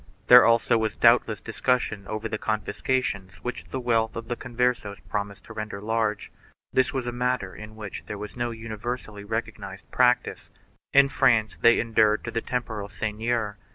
There 0.29 0.43
also 0.47 0.79
was 0.79 0.95
doubtless 0.95 1.41
discussion 1.41 2.07
over 2.07 2.27
the 2.27 2.39
confiscations 2.39 3.35
which 3.43 3.65
the 3.65 3.79
wealth 3.79 4.15
of 4.15 4.29
the 4.29 4.35
Converses 4.35 4.97
promised 5.11 5.43
to 5.43 5.53
render 5.53 5.79
large. 5.79 6.31
This 6.73 6.91
was 6.91 7.05
a 7.05 7.11
matter 7.11 7.53
in 7.53 7.75
which 7.75 8.05
there 8.07 8.17
was 8.17 8.35
no 8.35 8.49
universally 8.49 9.23
recognized 9.23 9.91
prac 9.91 10.23
tice. 10.23 10.49
In 10.91 11.07
France 11.07 11.55
they 11.61 11.79
enured 11.79 12.23
to 12.23 12.31
the 12.31 12.41
temporal 12.41 12.89
seigneur. 12.89 13.57